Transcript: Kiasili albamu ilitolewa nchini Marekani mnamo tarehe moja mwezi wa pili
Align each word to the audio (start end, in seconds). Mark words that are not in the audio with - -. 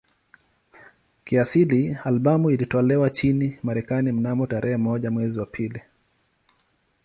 Kiasili 1.23 1.97
albamu 2.05 2.49
ilitolewa 2.51 3.07
nchini 3.07 3.59
Marekani 3.63 4.11
mnamo 4.11 4.47
tarehe 4.47 4.77
moja 4.77 5.11
mwezi 5.11 5.39
wa 5.39 5.45
pili 5.45 5.81